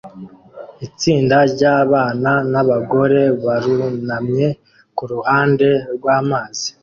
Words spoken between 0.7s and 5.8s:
Itsinda ryabana nabagore barunamye kuruhande